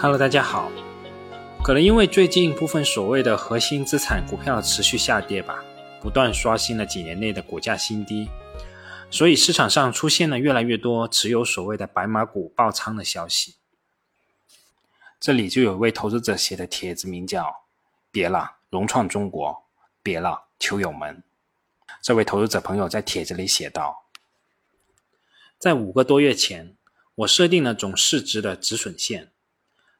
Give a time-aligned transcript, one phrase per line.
[0.00, 0.70] Hello，大家好。
[1.64, 5.64] 可能因为最近部分所谓的核心资产股票持续下跌吧，
[6.00, 8.30] 不断刷新了几年内的股价新低，
[9.10, 13.56] 所以市场上出现了越来越多持有所谓的白马股爆仓的消息。
[15.18, 17.52] 这里就有位投资者写的帖子，名叫
[18.12, 19.64] “别了，融创中国，
[20.00, 21.24] 别了，球友们”。
[22.00, 24.04] 这位投资者朋友在帖子里写道
[25.58, 26.76] ：“在五个多月前，
[27.16, 29.32] 我设定了总市值的止损线。”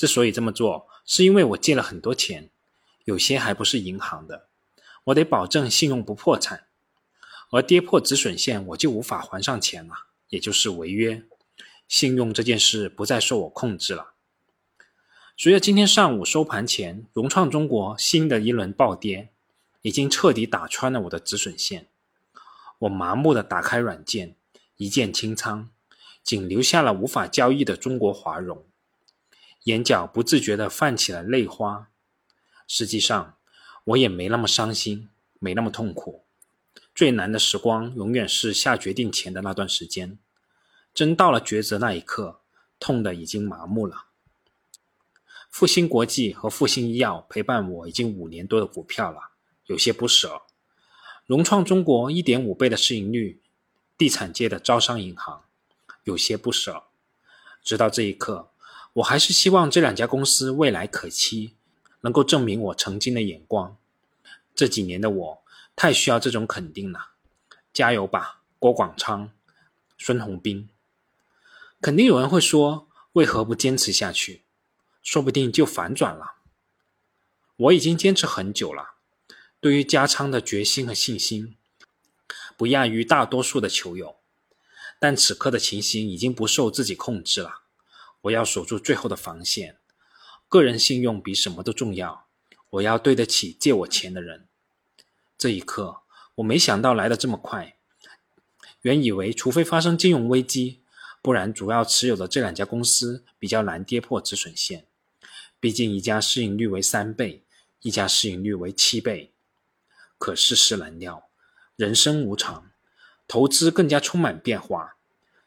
[0.00, 2.48] 之所以这么做，是因为我借了很多钱，
[3.04, 4.48] 有些还不是银行的，
[5.04, 6.64] 我得保证信用不破产，
[7.50, 9.92] 而跌破止损线，我就无法还上钱了，
[10.30, 11.22] 也就是违约，
[11.86, 14.14] 信用这件事不再受我控制了。
[15.36, 19.28] 随着今天上午收盘前，融创中国新的一轮暴跌，
[19.82, 21.88] 已经彻底打穿了我的止损线，
[22.78, 24.34] 我麻木的打开软件，
[24.78, 25.68] 一键清仓，
[26.24, 28.64] 仅留下了无法交易的中国华融。
[29.64, 31.88] 眼角不自觉地泛起了泪花。
[32.66, 33.36] 实际上，
[33.84, 35.08] 我也没那么伤心，
[35.38, 36.24] 没那么痛苦。
[36.94, 40.18] 最难的时光，永远是下决定前的那段时间。
[40.94, 42.40] 真到了抉择那一刻，
[42.78, 44.06] 痛的已经麻木了。
[45.50, 49.32] 复兴国际和复兴医药陪伴我已经五年多的股票了，
[49.66, 50.42] 有些不舍。
[51.26, 53.42] 融创中国一点五倍的市盈率，
[53.98, 55.44] 地产界的招商银行，
[56.04, 56.84] 有些不舍。
[57.62, 58.49] 直到这一刻。
[58.94, 61.54] 我还是希望这两家公司未来可期，
[62.00, 63.76] 能够证明我曾经的眼光。
[64.54, 65.42] 这几年的我
[65.76, 67.10] 太需要这种肯定了，
[67.72, 69.30] 加油吧，郭广昌、
[69.96, 70.68] 孙宏斌。
[71.80, 74.42] 肯定有人会说，为何不坚持下去？
[75.02, 76.34] 说不定就反转了。
[77.56, 78.96] 我已经坚持很久了，
[79.60, 81.56] 对于加仓的决心和信心，
[82.56, 84.16] 不亚于大多数的球友。
[84.98, 87.62] 但此刻的情形已经不受自己控制了。
[88.22, 89.78] 我要守住最后的防线，
[90.48, 92.26] 个人信用比什么都重要。
[92.70, 94.46] 我要对得起借我钱的人。
[95.38, 96.02] 这一刻，
[96.36, 97.76] 我没想到来的这么快。
[98.82, 100.82] 原以为除非发生金融危机，
[101.22, 104.86] 不然主要持有的这两家公司比较难跌破止损线。
[105.58, 107.42] 毕竟一家市盈率为三倍，
[107.80, 109.32] 一家市盈率为七倍。
[110.18, 111.30] 可世事难料，
[111.76, 112.70] 人生无常，
[113.26, 114.96] 投资更加充满变化。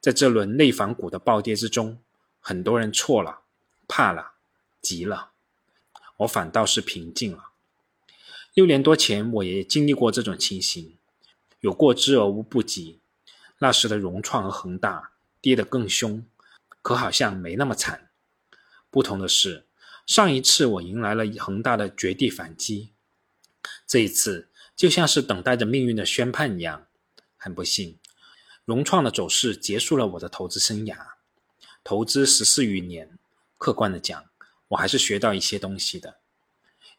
[0.00, 2.00] 在这轮内房股的暴跌之中。
[2.46, 3.40] 很多人错了，
[3.88, 4.32] 怕了，
[4.82, 5.30] 急了，
[6.18, 7.52] 我反倒是平静了。
[8.52, 10.98] 六年多前，我也经历过这种情形，
[11.60, 13.00] 有过之而无不及。
[13.60, 16.22] 那时的融创和恒大跌得更凶，
[16.82, 18.10] 可好像没那么惨。
[18.90, 19.66] 不同的是，
[20.06, 22.92] 上一次我迎来了恒大的绝地反击，
[23.86, 26.86] 这一次就像是等待着命运的宣判一样。
[27.38, 27.98] 很不幸，
[28.66, 31.13] 融创的走势结束了我的投资生涯。
[31.84, 33.18] 投资十四余年，
[33.58, 34.24] 客观的讲，
[34.68, 36.16] 我还是学到一些东西的。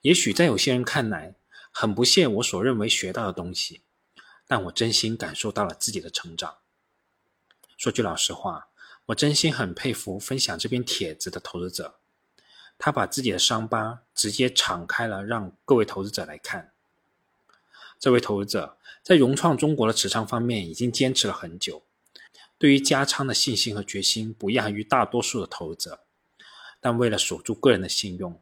[0.01, 1.34] 也许在有些人看来，
[1.72, 3.81] 很不屑我所认为学到的东西，
[4.46, 6.57] 但我真心感受到了自己的成长。
[7.75, 8.68] 说句老实话，
[9.07, 11.96] 我真心很佩服分享这篇帖子的投资者，
[12.78, 16.72] 他把自己的伤疤直接敞开了，让各位投资者来看。
[18.00, 21.81] 这位投资者在融创中国的持仓方面已经坚持了很久。
[22.58, 26.00] 对于加仓的信心和决心不亚于大多数的投资者，
[26.80, 28.42] 但为了守住个人的信用，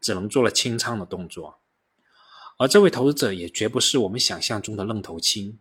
[0.00, 1.58] 只能做了清仓的动作。
[2.58, 5.58] 而这位投资者也绝不是我们想象中的愣头青，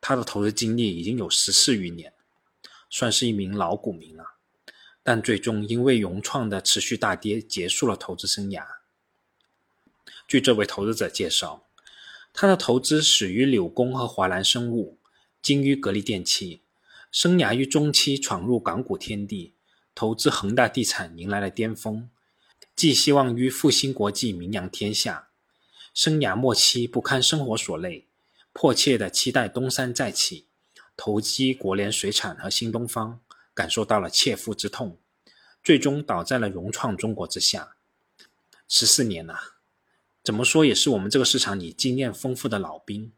[0.00, 2.14] 他的投资经历已经有十四余年，
[2.88, 4.24] 算是一名老股民了。
[5.02, 8.64] 但最终因为融创的持续大跌，结束了投资生涯。
[10.26, 11.66] 据这位投资者介绍，
[12.32, 14.98] 他的投资始于柳工和华南生物，
[15.42, 16.62] 精于格力电器。
[17.10, 19.54] 生涯于中期闯入港股天地，
[19.94, 22.10] 投资恒大地产迎来了巅峰，
[22.76, 25.28] 寄希望于复兴国际名扬天下。
[25.94, 28.06] 生涯末期不堪生活所累，
[28.52, 30.46] 迫切的期待东山再起，
[30.96, 33.20] 投机国联水产和新东方，
[33.54, 34.98] 感受到了切肤之痛，
[35.64, 37.74] 最终倒在了融创中国之下。
[38.68, 39.34] 十四年呐，
[40.22, 43.12] 怎么说也是我们这个市场里经验丰富的老兵，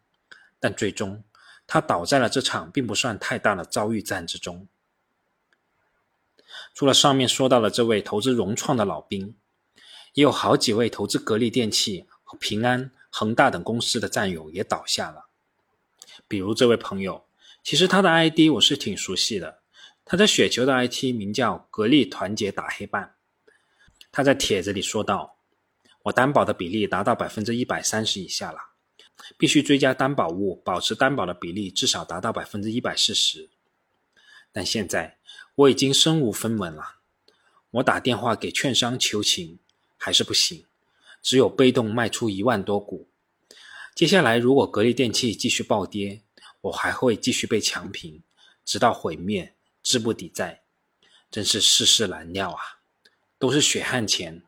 [0.61, 1.25] 但最终。
[1.73, 4.67] 他倒在了这场并不算太大的遭遇战之中。
[6.75, 9.37] 除了上面说到的这位投资融创的老兵，
[10.15, 15.29] 也有好几位投资格力电器和平安、恒大等公司的战友也倒下了。
[16.27, 17.25] 比如这位朋友，
[17.63, 19.61] 其实他的 ID 我是挺熟悉的，
[20.05, 23.15] 他在雪球的 IT 名叫“格力团结打黑办”。
[24.11, 25.37] 他在帖子里说道
[26.03, 28.59] ：“我担保的比例达到百分之一百三十以下了。”
[29.37, 33.49] 必须追加担保物，保持担保的比例至少达到百分之一百四十。
[34.53, 35.19] 但现在
[35.55, 36.97] 我已经身无分文了，
[37.71, 39.59] 我打电话给券商求情，
[39.97, 40.65] 还是不行，
[41.23, 43.09] 只有被动卖出一万多股。
[43.95, 46.23] 接下来如果格力电器继续暴跌，
[46.63, 48.23] 我还会继续被强平，
[48.65, 50.63] 直到毁灭，资不抵债。
[51.31, 52.81] 真是世事难料啊！
[53.39, 54.43] 都是血汗钱，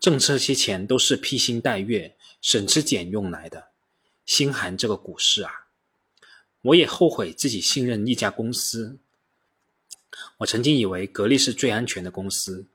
[0.00, 3.68] 挣这些钱都是披星戴月、省吃俭用来的，
[4.26, 5.66] 心寒这个股市啊！
[6.62, 8.98] 我也后悔自己信任一家公司。
[10.38, 12.66] 我曾经以为格力是最安全的公司，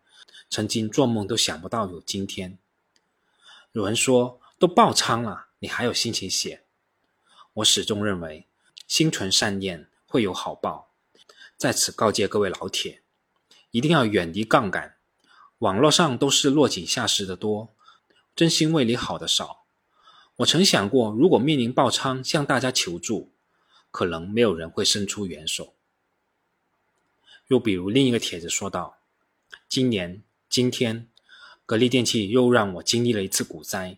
[0.50, 2.57] 曾经做梦都想不到有今天。
[3.72, 6.63] 有人说都爆仓了，你还有心情写？
[7.54, 8.46] 我始终认为，
[8.88, 10.92] 心存善念会有好报。
[11.57, 13.01] 在此告诫各位老铁。
[13.72, 14.96] 一定要远离杠杆，
[15.60, 17.69] 网络上都是落井下石的多，
[18.36, 19.58] 真心为你好的少。
[20.39, 23.33] 我曾想过，如果面临爆仓向大家求助，
[23.91, 25.74] 可能没有人会伸出援手。
[27.47, 29.00] 又比如另一个帖子说道
[29.68, 31.09] ：“今年今天，
[31.65, 33.97] 格力电器又让我经历了一次股灾，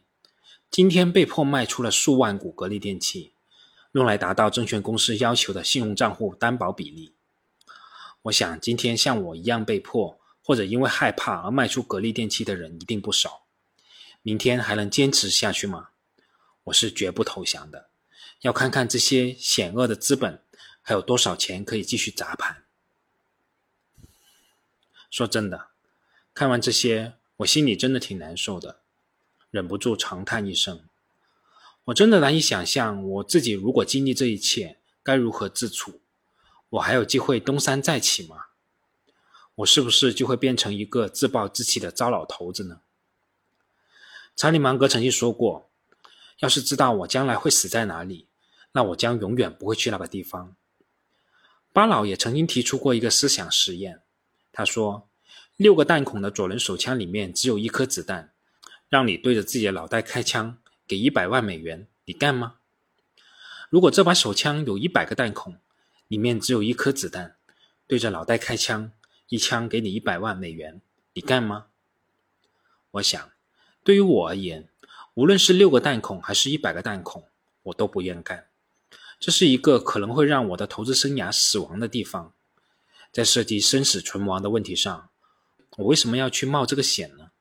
[0.72, 3.34] 今天被迫卖出了数万股格力电器，
[3.92, 7.14] 用来达到证券公司要求的信用账户担保比例。”
[8.24, 13.44] 我想，今天像我一样被迫或者因为害怕而卖出格力电器的人一定不少。
[14.24, 15.90] 明天还能坚持下去吗？
[16.66, 17.90] 我是绝不投降的。
[18.42, 20.42] 要看看这些险恶的资本
[20.82, 22.64] 还有多少钱可以继续砸盘。
[25.10, 25.68] 说真的，
[26.34, 28.80] 看完这些，我心里真的挺难受的，
[29.50, 30.82] 忍不住长叹一声。
[31.86, 36.00] 我真的难以想象，我自己如果经历这一切，该如何自处。
[36.70, 38.46] 我还有机会东山再起吗？
[39.56, 42.82] 我是不是就会变成一个自暴自弃的糟老头子呢？
[44.36, 45.70] 查理芒格曾经说过
[46.42, 48.28] ：“要是知道我将来会死在哪里，
[48.74, 50.56] 那我将永远不会去那个地方。”
[51.74, 54.02] 巴老也曾经提出过一个思想实验，
[54.52, 55.08] 他说
[55.56, 58.34] ：“六个弹孔的左轮手枪里面只有一颗子弹，
[58.90, 62.56] 让你对着自己的脑袋开枪，给一百万美元，你干吗？
[63.70, 65.58] 如果这把手枪有一百个弹孔？”
[66.10, 67.38] 里面只有一颗子弹，
[67.88, 68.92] 对着脑袋开枪，
[69.30, 70.82] 一枪给你一百万美元，
[71.14, 71.68] 你干吗？
[72.92, 73.32] 我想，
[73.82, 74.68] 对于我而言，
[75.14, 77.28] 无论是六个弹孔还是一百个弹孔，
[77.64, 78.48] 我都不愿干。
[79.20, 82.34] 这是一个可能会让我的投资生涯死亡的地方。
[83.12, 85.10] 在涉及生死存亡的问题上，
[85.78, 87.32] 我为什么要去冒这个险呢？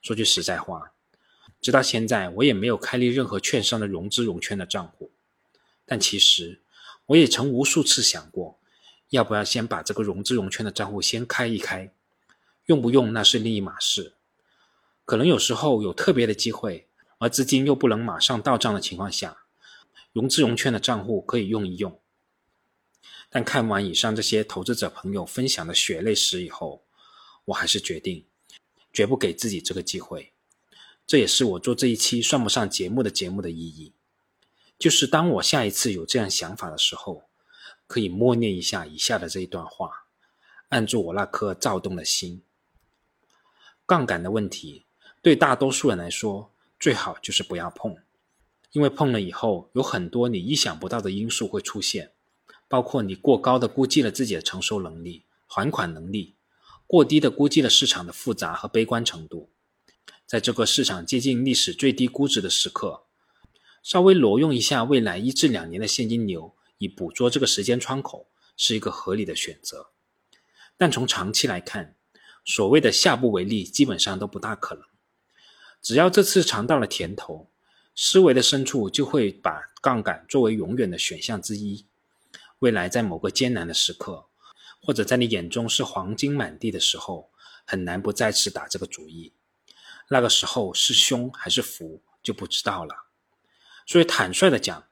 [0.00, 0.92] 说句实在话，
[1.60, 5.10] 直到现在，我也没有开立任何券商的融资融券的账户，
[5.84, 6.60] 但其实。
[7.06, 8.58] 我也曾无数次想过，
[9.08, 11.90] 要不要先把这个融资融券的账户先开一开，
[12.66, 14.12] 用不用那是另一码事。
[15.08, 19.38] 可能有时候有特别的机会，而资金又不能马上到账的情况下，
[20.12, 21.98] 融资融券的账户可以用一用。
[23.30, 26.84] 但看完以上这些投资者朋友分享的血泪史以后，
[27.46, 28.26] 我还是决定，
[28.92, 30.34] 绝不给自己这个机会。
[31.06, 33.94] 这也是我做这一期算不上节目的节目的意义。
[34.78, 37.22] 就是当我下一次有这样想法的时候，
[37.86, 40.04] 可以默念一下以下的这一段话，
[40.68, 42.42] 按住我那颗躁动的心。
[43.86, 44.84] 杠杆的问题，
[45.20, 47.96] 对大多数人来说，最好就是不要碰，
[48.72, 52.12] 因为碰了以后，有很多你意想不到的因素会出现，
[52.68, 56.36] 包括你过高的估计了自己的承受能力、还款能力，
[56.86, 59.50] 过低的估计了市场的复杂和悲观程度，
[60.24, 63.04] 在这个市场接近历史最低估值的时刻。
[63.82, 69.90] 稍微挪用一下未来一至两年的现金流，以捕捉这个时间窗口，是一个合理的选择。
[70.76, 71.96] 但从长期来看，
[72.44, 74.84] 所谓的下不为例，基本上都不大可能。
[75.80, 77.48] 只要这次尝到了甜头，
[77.94, 81.86] 思维的深处就会把杠杆作为永远的选项之一。
[82.58, 84.26] 未来在某个艰难的时刻，
[84.82, 87.30] 或者在你眼中是黄金满地的时候，
[87.64, 89.32] 很难不再次打这个主意。
[90.10, 92.94] 那个时候是凶还是福，就不知道了。
[93.86, 94.84] 所以，坦率的讲，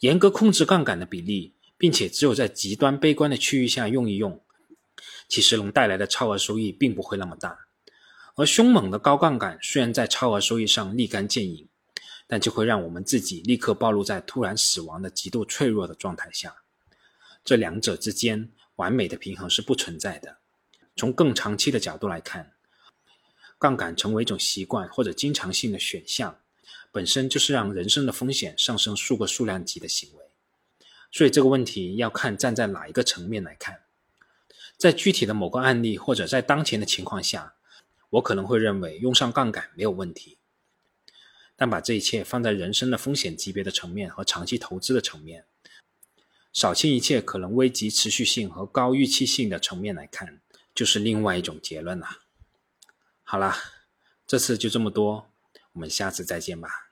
[0.00, 4.42] 严格控制杠杆的比例，并且只有在极端悲观的区域下用一用，
[5.28, 7.66] 其实能带来的超额收益并不会那么大。
[8.36, 11.68] 而凶猛的高杠杆虽然在超额收益上立竿见影，
[12.26, 16.56] 但就会让我们自己立刻暴露在突然死亡的极度脆弱的状态下。
[17.44, 20.38] 这两者之间完美的平衡是不存在的。
[20.96, 22.52] 从更长期的角度来看，
[23.58, 26.38] 杠杆成为一种习惯或者经常性的选项。
[26.90, 30.24] 本身就是让人生的风险上升数个数量级的行为，
[31.10, 33.80] 所以这个问题要看站在哪一个层面来看。
[34.76, 37.54] 在具体的某个案例或者在当前的情况下，
[38.14, 40.38] 我可能会认为用上杠杆没有问题。
[41.56, 45.44] 但把这一切放在人生的风险级别的层面和长期投资的层面，
[46.52, 50.40] 扫清一切可能危及持续性和高预期性的层面来看，
[50.74, 52.08] 就是另外一种结论了。
[53.22, 53.56] 好啦，
[54.26, 55.30] 这次就这么多，
[55.72, 56.83] 我们下次再见吧。